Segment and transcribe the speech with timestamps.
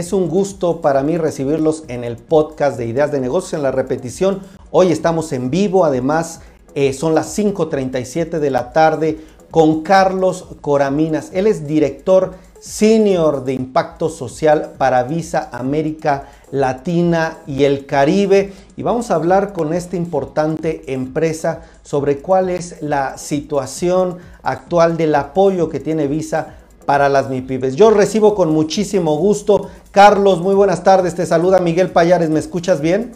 [0.00, 3.70] Es un gusto para mí recibirlos en el podcast de Ideas de Negocios en la
[3.70, 4.40] repetición.
[4.70, 6.40] Hoy estamos en vivo, además
[6.74, 11.32] eh, son las 5.37 de la tarde con Carlos Coraminas.
[11.34, 18.54] Él es director senior de impacto social para Visa América Latina y el Caribe.
[18.78, 25.14] Y vamos a hablar con esta importante empresa sobre cuál es la situación actual del
[25.14, 26.56] apoyo que tiene Visa
[26.90, 27.76] para las MIPIBES.
[27.76, 29.70] Yo recibo con muchísimo gusto.
[29.92, 31.14] Carlos, muy buenas tardes.
[31.14, 32.30] Te saluda Miguel Payares.
[32.30, 33.12] ¿Me escuchas bien?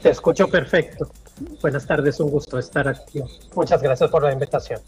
[0.00, 1.08] Te escucho perfecto.
[1.60, 3.20] Buenas tardes, un gusto estar aquí.
[3.56, 4.80] Muchas gracias por la invitación.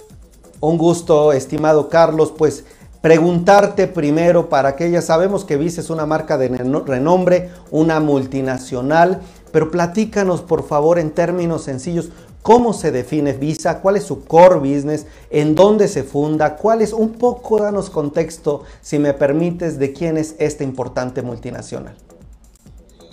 [0.61, 2.33] Un gusto, estimado Carlos.
[2.39, 2.65] Pues
[3.01, 9.21] preguntarte primero para que ya sabemos que Visa es una marca de renombre, una multinacional,
[9.51, 12.11] pero platícanos por favor en términos sencillos,
[12.43, 16.93] cómo se define Visa, cuál es su core business, en dónde se funda, cuál es,
[16.93, 21.95] un poco danos contexto, si me permites, de quién es esta importante multinacional.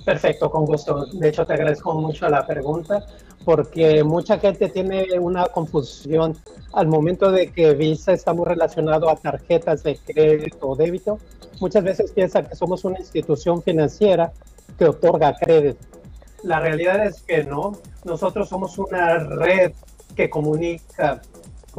[0.06, 1.06] Perfecto, con gusto.
[1.14, 3.06] De hecho, te agradezco mucho la pregunta
[3.44, 6.38] porque mucha gente tiene una confusión
[6.74, 11.20] al momento de que Visa está muy relacionado a tarjetas de crédito o débito.
[11.60, 14.32] Muchas veces piensa que somos una institución financiera
[14.78, 15.97] que otorga crédito.
[16.44, 17.80] La realidad es que no.
[18.04, 19.74] Nosotros somos una red
[20.16, 21.22] que comunica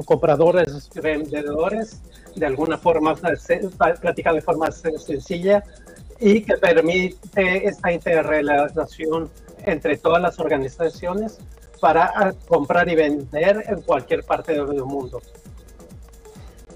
[0.05, 2.01] compradores y vendedores
[2.37, 3.17] de alguna forma,
[4.01, 5.64] platicado de forma sencilla
[6.20, 9.31] y que permite esta interrelación
[9.64, 11.39] entre todas las organizaciones
[11.81, 15.20] para comprar y vender en cualquier parte del mundo.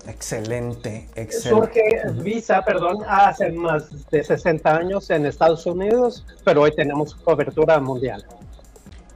[0.06, 1.48] Excelente, excelente.
[1.48, 7.78] Surge Visa, perdón, hace más de 60 años en Estados Unidos, pero hoy tenemos cobertura
[7.78, 8.24] mundial.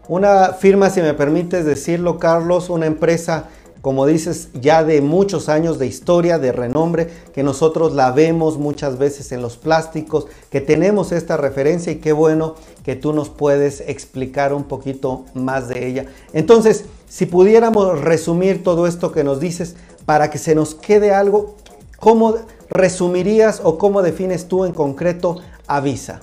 [0.08, 3.48] Una firma, si me permites decirlo, Carlos, una empresa
[3.86, 8.98] como dices, ya de muchos años de historia, de renombre, que nosotros la vemos muchas
[8.98, 13.82] veces en los plásticos, que tenemos esta referencia y qué bueno que tú nos puedes
[13.86, 16.06] explicar un poquito más de ella.
[16.32, 19.76] Entonces, si pudiéramos resumir todo esto que nos dices
[20.06, 21.56] para que se nos quede algo,
[21.98, 22.36] ¿cómo
[22.70, 26.20] resumirías o cómo defines tú en concreto a Visa?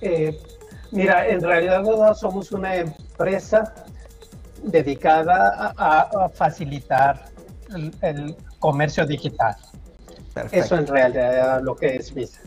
[0.00, 0.38] Eh,
[0.90, 3.72] mira, en realidad somos una empresa
[4.62, 7.26] dedicada a, facilitar
[8.02, 9.56] el, comercio digital.
[10.52, 12.40] Eso en realidad es lo que es Visa.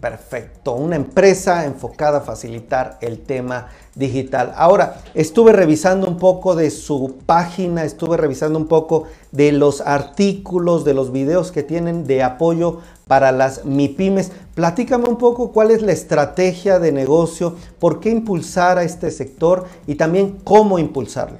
[0.00, 4.52] Perfecto, una empresa enfocada a facilitar el tema digital.
[4.54, 10.84] Ahora, estuve revisando un poco de su página, estuve revisando un poco de los artículos,
[10.84, 14.30] de los videos que tienen de apoyo para las MIPIMES.
[14.54, 19.66] Platícame un poco cuál es la estrategia de negocio, por qué impulsar a este sector
[19.88, 21.38] y también cómo impulsarlo.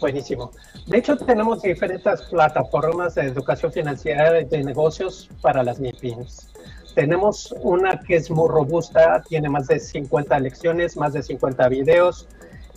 [0.00, 0.50] Buenísimo.
[0.86, 6.48] De hecho, tenemos diferentes plataformas de educación financiera de negocios para las MIPIMS.
[6.94, 12.28] Tenemos una que es muy robusta, tiene más de 50 lecciones, más de 50 videos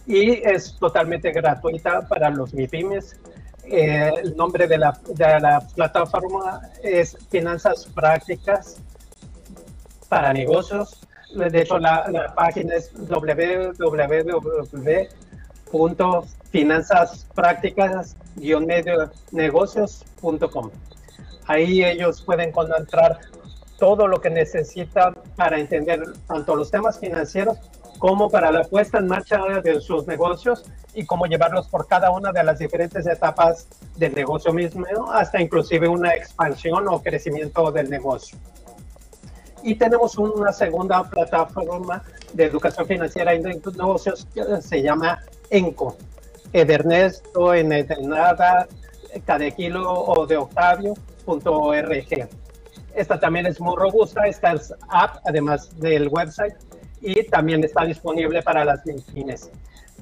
[0.05, 3.17] y es totalmente gratuita para los MIPIMES.
[3.65, 4.93] Eh, el nombre de la,
[5.75, 8.77] plataforma es Finanzas Prácticas
[10.07, 11.01] para Negocios.
[11.35, 13.73] De hecho, la, la página es www
[16.57, 18.17] finanzas prácticas
[19.31, 20.71] negocios.com.
[21.45, 23.19] Ahí ellos pueden encontrar
[23.77, 27.59] todo lo que necesitan para entender tanto los temas financieros
[27.99, 30.65] como para la puesta en marcha de sus negocios
[30.95, 35.87] y cómo llevarlos por cada una de las diferentes etapas del negocio mismo, hasta inclusive
[35.87, 38.35] una expansión o crecimiento del negocio.
[39.61, 42.01] Y tenemos una segunda plataforma
[42.33, 45.19] de educación financiera y de negocios que se llama
[45.51, 45.95] ENCO,
[46.53, 47.69] Edernesto, en
[48.01, 48.67] Nada,
[49.55, 52.29] Kilo o de Octavio.org.
[52.95, 56.55] Esta también es muy robusta, esta es app, además del website,
[57.01, 58.81] y también está disponible para las
[59.13, 59.51] fines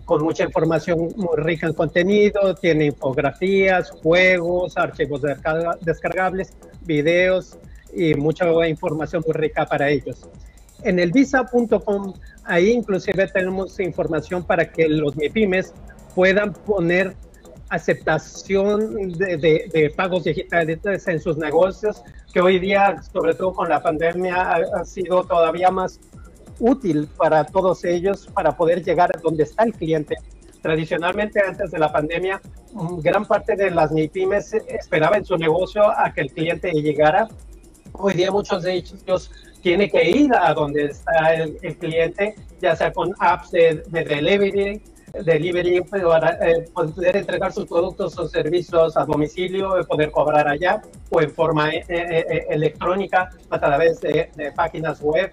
[0.05, 5.21] con mucha información muy rica en contenido, tiene infografías, juegos, archivos
[5.81, 7.57] descargables, videos
[7.93, 10.27] y mucha información muy rica para ellos.
[10.83, 12.13] En el visa.com,
[12.43, 15.73] ahí inclusive tenemos información para que los MIPIMES
[16.15, 17.15] puedan poner
[17.69, 22.01] aceptación de, pagos digitales en sus negocios,
[22.33, 25.99] que hoy día, sobre todo con la pandemia, ha, sido todavía más
[26.59, 30.15] útil para todos ellos para poder llegar a donde está el cliente.
[30.61, 32.41] Tradicionalmente, antes de la pandemia,
[32.99, 37.27] gran parte de las MIPIMES esperaba en su negocio a que el cliente llegara.
[37.93, 39.31] Hoy día muchos de ellos
[39.61, 44.81] tiene que ir a donde está el, cliente, ya sea con apps de, delivery,
[45.23, 51.21] delivery para eh, poder entregar sus productos o servicios a domicilio, poder cobrar allá o
[51.21, 55.31] en forma electrónica a través de, de páginas web.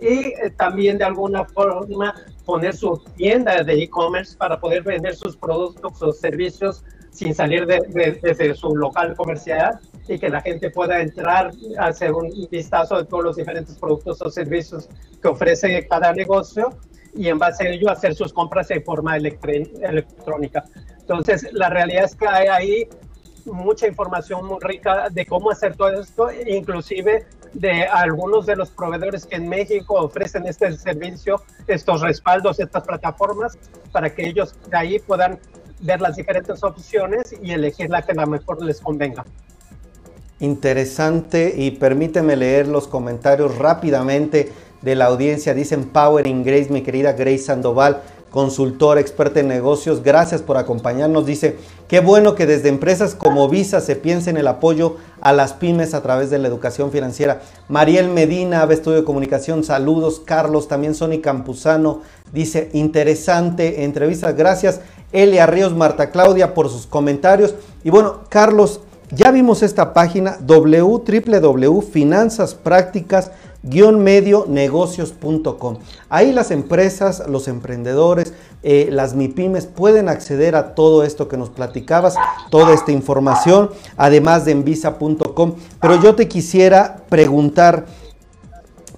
[0.00, 2.14] Y también de alguna forma
[2.44, 6.84] poner su tienda de e-commerce para poder vender sus productos o servicios
[7.16, 7.80] sin salir de,
[8.22, 13.24] desde su local comercial y que la gente pueda entrar, hacer un vistazo de todos
[13.24, 14.88] los diferentes productos o servicios
[15.20, 16.76] que ofrece cada negocio
[17.16, 20.64] y en base a ello hacer sus compras de forma electrónica.
[21.00, 22.88] Entonces, la realidad es que hay ahí
[23.46, 29.24] mucha información muy rica de cómo hacer todo esto, inclusive de algunos de los proveedores
[29.24, 33.56] que en México ofrecen este servicio, estos respaldos, estas plataformas,
[33.92, 35.38] para que ellos de ahí puedan
[35.80, 39.24] ver las diferentes opciones y elegir la que la mejor les convenga.
[40.38, 44.52] Interesante y permíteme leer los comentarios rápidamente
[44.82, 45.54] de la audiencia.
[45.54, 50.02] Dicen Power in Grace, mi querida Grace Sandoval, consultora, experta en negocios.
[50.02, 51.24] Gracias por acompañarnos.
[51.24, 51.56] Dice,
[51.88, 55.94] qué bueno que desde empresas como Visa se piense en el apoyo a las pymes
[55.94, 57.40] a través de la educación financiera.
[57.68, 60.20] Mariel Medina, Ave Estudio de Comunicación, saludos.
[60.24, 62.02] Carlos, también Sony Campuzano,
[62.32, 64.32] dice, interesante entrevista.
[64.32, 64.80] Gracias.
[65.12, 67.54] Elia Ríos, Marta Claudia por sus comentarios.
[67.84, 68.80] Y bueno, Carlos,
[69.10, 70.36] ya vimos esta página
[73.62, 75.78] www.finanzasprácticas-medionegocios.com.
[76.08, 78.32] Ahí las empresas, los emprendedores,
[78.62, 82.16] eh, las MIPIMES pueden acceder a todo esto que nos platicabas,
[82.50, 85.54] toda esta información, además de envisa.com.
[85.80, 87.86] Pero yo te quisiera preguntar,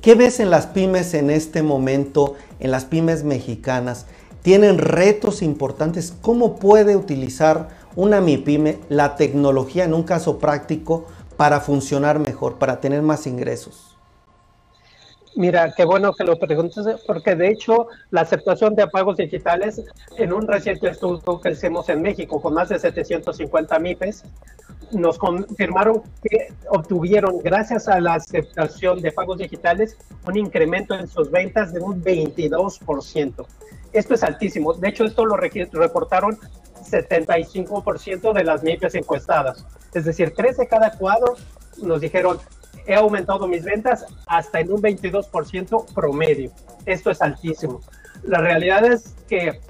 [0.00, 4.06] ¿qué ves en las pymes en este momento, en las pymes mexicanas?
[4.49, 6.14] tienen retos importantes.
[6.22, 11.04] ¿Cómo puede utilizar una MIPYME la tecnología en un caso práctico
[11.37, 13.97] para funcionar mejor, para tener más ingresos?
[15.38, 19.81] Mira, qué bueno que lo preguntes, porque de hecho la aceptación de pagos digitales
[20.17, 24.25] en un reciente estudio que hicimos en México con más de 750 MIPES,
[24.90, 29.96] nos confirmaron que obtuvieron, gracias a la aceptación de pagos digitales,
[30.26, 33.46] un incremento en sus ventas de un 22%.
[33.93, 34.75] Esto es altísimo.
[34.75, 36.37] De hecho, esto lo reportaron
[36.82, 39.64] 75% de las MIPES encuestadas.
[39.94, 41.37] Es decir, tres de cada cuadro
[41.81, 42.40] nos dijeron,
[42.88, 46.50] he aumentado mis ventas hasta en un 22% promedio.
[46.87, 47.81] Esto es altísimo.
[48.25, 49.61] La realidad es que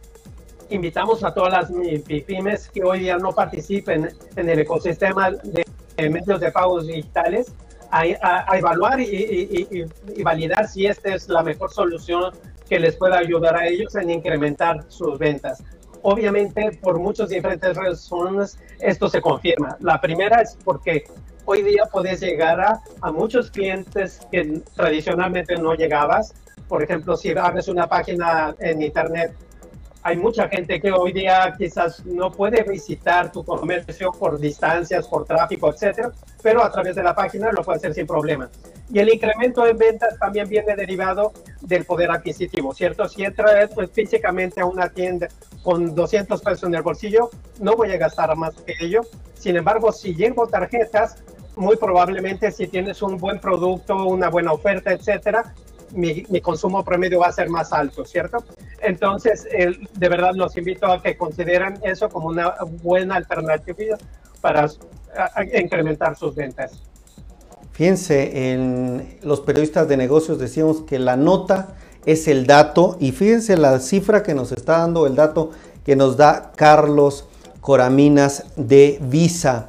[0.70, 1.73] invitamos a todas las
[2.26, 7.53] pymes que hoy día no participen en el ecosistema de medios de pagos digitales
[7.91, 9.67] a, evaluar y,
[10.15, 12.32] y, validar si esta es la mejor solución
[12.69, 15.65] que les pueda ayudar a ellos en incrementar sus ventas.
[16.03, 19.76] Obviamente, por muchas diferentes razones, esto se confirma.
[19.81, 21.05] La primera es porque
[21.50, 26.34] hoy día puedes llegar a, a muchos clientes que tradicionalmente no llegabas.
[26.68, 29.34] Por ejemplo, si abres una página en Internet
[30.02, 35.24] hay mucha gente que hoy día quizás no puede visitar tu comercio por distancias, por
[35.24, 36.12] tráfico, etcétera,
[36.42, 38.48] pero a través de la página lo puede hacer sin problema.
[38.90, 43.06] Y el incremento en ventas también viene derivado del poder adquisitivo, ¿cierto?
[43.08, 45.28] Si entras pues, físicamente a una tienda
[45.62, 47.28] con 200 pesos en el bolsillo,
[47.60, 49.02] no voy a gastar más que ello.
[49.34, 51.22] Sin embargo, si llevo tarjetas,
[51.58, 55.55] muy probablemente si tienes un buen producto, una buena oferta, etcétera,
[55.93, 58.44] mi, consumo promedio va a ser más alto, ¿cierto?
[58.81, 63.99] Entonces, de verdad los invito a que consideren eso como una buena alternativa
[64.40, 64.69] para
[65.55, 66.82] incrementar sus ventas.
[67.72, 71.74] Fíjense, en los periodistas de negocios decíamos que la nota
[72.06, 75.50] es el dato y fíjense la cifra que nos está dando el dato
[75.84, 77.27] que nos da Carlos
[77.60, 79.69] Coraminas de Visa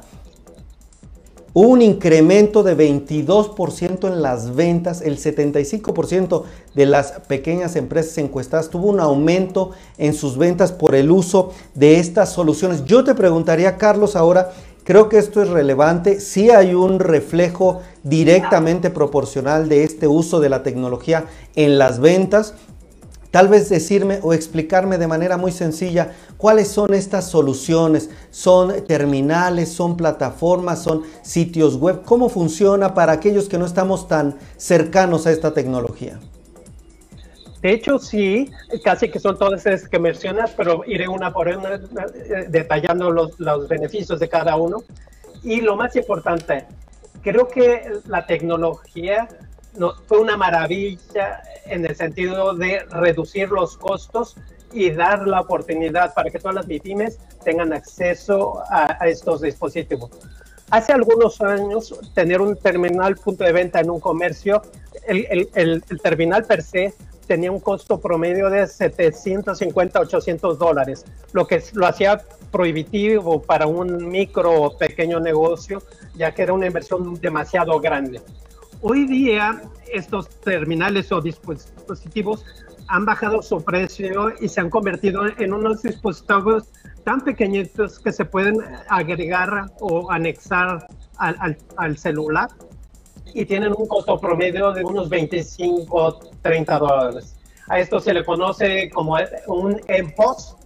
[1.52, 8.88] un incremento de 22% en las ventas, el 75% de las pequeñas empresas encuestadas tuvo
[8.88, 12.84] un aumento en sus ventas por el uso de estas soluciones.
[12.84, 14.52] Yo te preguntaría, Carlos, ahora,
[14.84, 20.48] creo que esto es relevante, si hay un reflejo directamente proporcional de este uso de
[20.48, 21.24] la tecnología
[21.56, 22.54] en las ventas.
[23.30, 28.10] Tal vez decirme o explicarme de manera muy sencilla cuáles son estas soluciones.
[28.30, 29.72] ¿Son terminales?
[29.72, 30.82] ¿Son plataformas?
[30.82, 32.02] ¿Son sitios web?
[32.04, 36.18] ¿Cómo funciona para aquellos que no estamos tan cercanos a esta tecnología?
[37.62, 38.50] De hecho, sí,
[38.82, 43.38] casi que son todas esas que mencionas, pero iré una por una eh, detallando los,
[43.38, 44.82] los beneficios de cada uno.
[45.42, 46.66] Y lo más importante,
[47.22, 49.28] creo que la tecnología
[49.76, 54.36] no, fue una maravilla en el sentido de reducir los costos
[54.72, 60.10] y dar la oportunidad para que todas las víctimas tengan acceso a, estos dispositivos.
[60.70, 64.62] Hace algunos años, tener un terminal punto de venta en un comercio,
[65.06, 66.94] el, el, el, terminal per se
[67.26, 72.22] tenía un costo promedio de 750, 800 dólares, lo que lo hacía
[72.52, 75.82] prohibitivo para un micro o pequeño negocio,
[76.14, 78.20] ya que era una inversión demasiado grande.
[78.82, 79.60] Hoy día
[79.92, 82.46] estos terminales o dispositivos
[82.88, 86.64] han bajado su precio y se han convertido en unos dispositivos
[87.04, 88.56] tan pequeñitos que se pueden
[88.88, 90.86] agregar o anexar
[91.18, 92.48] al, celular
[93.34, 97.36] y tienen un costo promedio de unos 25, 30 dólares.
[97.68, 99.18] A esto se le conoce como
[99.48, 100.56] un MPOS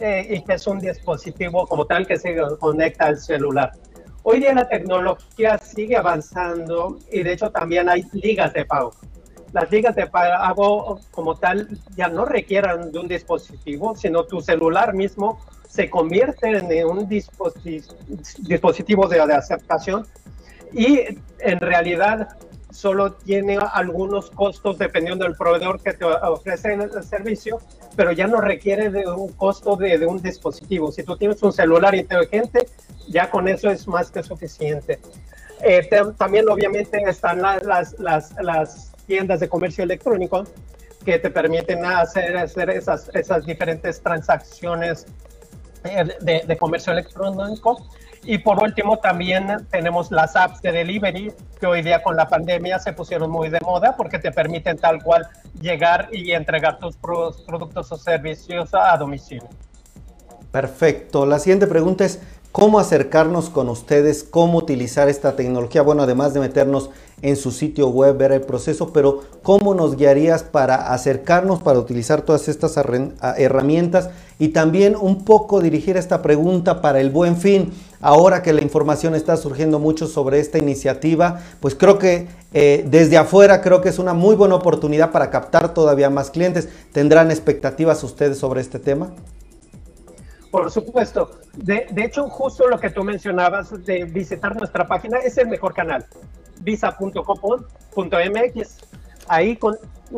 [0.00, 3.72] eh, y que es un dispositivo como tal que se conecta al celular.
[4.24, 8.92] Hoy día la tecnología sigue avanzando y de hecho también hay ligas de pago.
[9.52, 14.94] Las ligas de pago como tal ya no requieran de un dispositivo, sino tu celular
[14.94, 20.06] mismo se convierte en un dispositivo de, de aceptación
[20.72, 21.00] y
[21.40, 22.36] en realidad
[22.72, 27.60] solo tiene algunos costos dependiendo del proveedor que te ofrece el servicio,
[27.96, 30.90] pero ya no requiere de un costo de, un dispositivo.
[30.90, 32.66] Si tú tienes un celular inteligente,
[33.08, 34.98] ya con eso es más que suficiente.
[35.62, 40.44] Eh, también obviamente están las, las, las, tiendas de comercio electrónico
[41.04, 45.06] que te permiten hacer, hacer esas, esas diferentes transacciones
[45.84, 47.84] eh, de, de comercio electrónico
[48.24, 52.78] y por último, también tenemos las apps de delivery, que hoy día con la pandemia
[52.78, 55.26] se pusieron muy de moda porque te permiten tal cual
[55.60, 59.48] llegar y entregar tus productos o servicios a domicilio.
[60.52, 61.26] Perfecto.
[61.26, 62.20] La siguiente pregunta es,
[62.52, 64.22] ¿cómo acercarnos con ustedes?
[64.22, 65.82] ¿Cómo utilizar esta tecnología?
[65.82, 66.90] Bueno, además de meternos
[67.22, 72.22] en su sitio web, ver el proceso, pero ¿cómo nos guiarías para acercarnos, para utilizar
[72.22, 74.10] todas estas herramientas
[74.42, 77.72] y también un poco dirigir esta pregunta para el buen fin?
[78.00, 83.18] Ahora que la información está surgiendo mucho sobre esta iniciativa, pues creo que eh, desde
[83.18, 86.68] afuera creo que es una muy buena oportunidad para captar todavía más clientes.
[86.90, 89.12] ¿Tendrán expectativas ustedes sobre este tema?
[90.50, 91.38] Por supuesto.
[91.54, 96.04] De, hecho, justo lo que tú mencionabas de visitar nuestra página es el mejor canal
[96.62, 97.68] visa.com.mx.
[99.28, 99.56] Ahí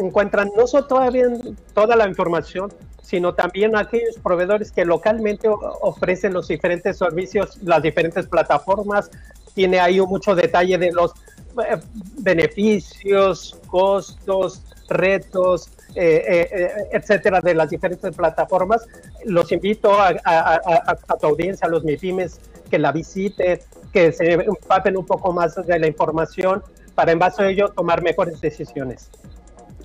[0.00, 1.26] encuentran no solo todavía
[1.74, 2.72] toda la información,
[3.04, 9.11] sino también aquellos proveedores que localmente ofrecen los diferentes servicios, las diferentes plataformas.
[9.54, 11.76] Tiene ahí mucho detalle de los eh,
[12.18, 18.87] beneficios, costos, retos, eh, eh, etcétera, de las diferentes plataformas.
[19.26, 23.61] Los invito a, tu audiencia, a los MIPIMES, que la visiten,
[23.92, 26.62] que se empapen un poco más de la información
[26.94, 29.11] para en base a ello tomar mejores decisiones.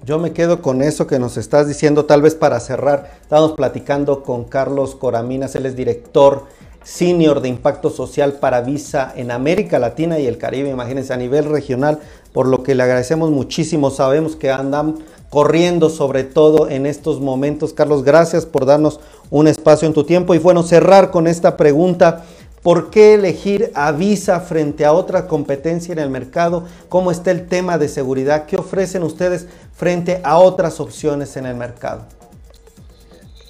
[0.06, 3.18] Yo me quedo con eso que nos estás diciendo, tal vez para cerrar.
[3.22, 6.46] Estamos platicando con Carlos Coraminas, él es director
[6.84, 11.46] senior de impacto social para Visa en América Latina y el Caribe, imagínense, a nivel
[11.46, 12.00] regional,
[12.32, 13.92] por lo que le agradecemos muchísimo.
[13.92, 14.96] Sabemos que andan
[15.30, 17.74] corriendo sobre todo en estos momentos.
[17.74, 22.24] Carlos, gracias por darnos un espacio en tu tiempo y bueno, cerrar con esta pregunta.
[22.64, 26.66] ¿Por qué elegir a Visa frente a otra competencia en el mercado?
[26.90, 28.46] ¿Cómo está el tema de seguridad?
[28.46, 32.06] ¿Qué ofrecen ustedes frente a otras opciones en el mercado?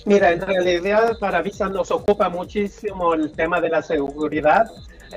[0.05, 4.67] Mira, en realidad para Visa nos ocupa muchísimo el tema de la seguridad.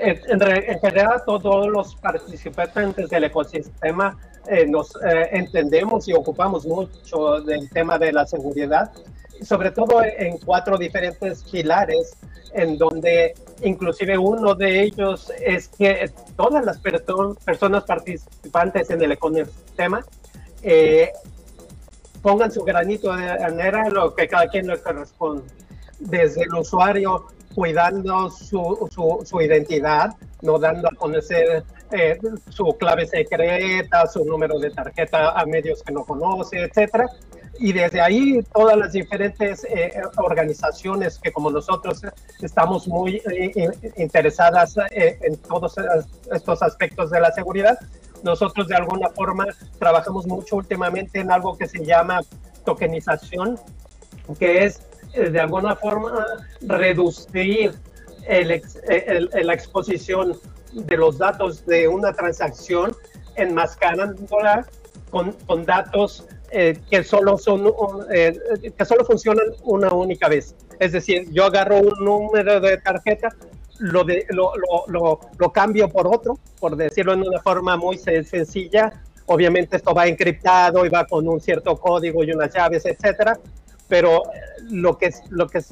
[0.00, 4.18] En, general, todos los participantes del ecosistema
[4.48, 8.90] eh, nos eh, entendemos y ocupamos mucho del tema de la seguridad,
[9.44, 12.16] sobre todo en cuatro diferentes pilares
[12.54, 20.04] en donde inclusive uno de ellos es que todas las personas participantes en el ecosistema
[20.62, 21.10] eh,
[22.20, 25.44] pongan su granito de en lo que cada quien le corresponde.
[25.98, 28.88] Desde el usuario cuidando su,
[29.24, 32.18] su, identidad, no dando a conocer eh,
[32.48, 37.06] su clave secreta, su número de tarjeta a medios que no conoce, etcétera,
[37.58, 42.02] y desde ahí todas las diferentes eh, organizaciones que como nosotros
[42.40, 45.74] estamos muy eh, interesadas eh, en todos
[46.32, 47.78] estos aspectos de la seguridad,
[48.22, 49.46] nosotros de alguna forma
[49.78, 52.20] trabajamos mucho últimamente en algo que se llama
[52.64, 53.58] tokenización,
[54.38, 54.80] que es
[55.12, 56.26] de alguna forma
[56.62, 57.74] reducir
[58.26, 58.62] el,
[59.42, 60.38] la exposición
[60.72, 62.96] de los datos de una transacción
[63.34, 64.66] enmascarándola
[65.10, 67.72] con, con datos eh, que, solo son,
[68.12, 68.38] eh,
[68.76, 70.54] que solo funcionan una única vez.
[70.78, 73.28] Es decir, yo agarro un número de tarjeta,
[73.78, 74.52] lo, de, lo,
[74.88, 78.92] lo, lo, cambio por otro, por decirlo en una forma muy sencilla.
[79.26, 83.38] Obviamente esto va encriptado y va con un cierto código y unas llaves, etcétera.
[83.88, 84.22] Pero
[84.68, 85.62] lo que, lo, que,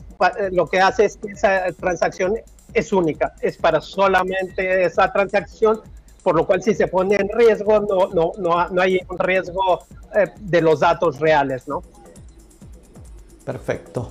[0.51, 2.37] lo que hace es que esa transacción
[2.73, 5.81] es única, es para solamente esa transacción
[6.23, 9.81] por lo cual si se pone en riesgo, no, no, no, no hay un riesgo
[10.15, 11.83] eh, de los datos reales, ¿no?
[13.45, 14.11] Perfecto.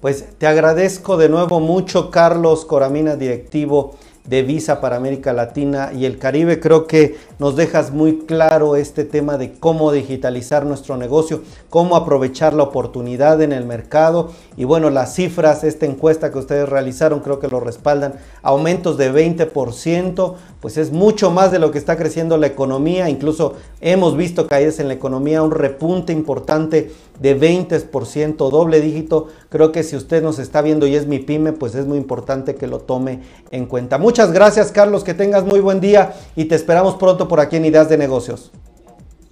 [0.00, 3.94] Pues te agradezco de nuevo mucho, Carlos Coramina, directivo
[4.24, 6.60] de Visa para América Latina y el Caribe.
[6.60, 12.54] Creo que nos dejas muy claro este tema de cómo digitalizar nuestro negocio, cómo aprovechar
[12.54, 14.30] la oportunidad en el mercado.
[14.56, 18.14] Y bueno, las cifras, esta encuesta que ustedes realizaron, creo que lo respaldan.
[18.42, 23.08] Aumentos de 20%, pues es mucho más de lo que está creciendo la economía.
[23.08, 29.28] Incluso hemos visto caídas en la economía, un repunte importante de 20%, doble dígito.
[29.48, 32.54] Creo que si usted nos está viendo y es mi pyme, pues es muy importante
[32.54, 33.98] que lo tome en cuenta.
[33.98, 35.04] Muchas gracias, Carlos.
[35.04, 38.50] Que tengas muy buen día y te esperamos pronto por aquí en Ideas de Negocios.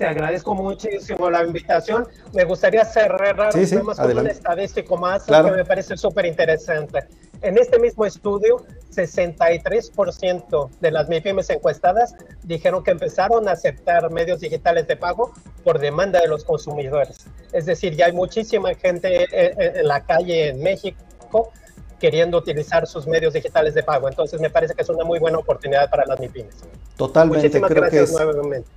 [0.01, 2.09] Te agradezco muchísimo la invitación.
[2.33, 7.01] Me gustaría cerrar sí, sí, con un estadístico más que me parece súper interesante.
[7.43, 14.41] En este mismo estudio, 63% de las MIPIMES encuestadas dijeron que empezaron a aceptar medios
[14.41, 15.33] digitales de pago
[15.65, 17.19] por demanda de los consumidores.
[17.53, 21.53] Es decir, ya hay muchísima gente en la calle en México
[22.01, 24.09] queriendo utilizar sus medios digitales de pago.
[24.09, 26.57] Entonces me parece que es una muy buena oportunidad para las MIPIMES.
[26.97, 28.15] Totalmente, creo que es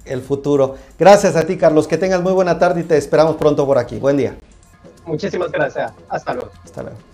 [0.05, 0.75] el futuro.
[0.99, 1.87] Gracias a ti, Carlos.
[1.87, 3.97] Que tengas muy buena tarde y te esperamos pronto por aquí.
[3.97, 4.35] Buen día.
[5.05, 5.91] Muchísimas gracias.
[6.09, 6.51] Hasta luego.
[6.63, 7.12] Hasta luego.